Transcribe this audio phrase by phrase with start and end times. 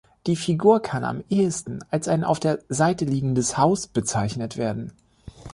[0.25, 4.93] Die Figur kann am ehesten als ein auf der Seite liegendes Haus bezeichnet werden.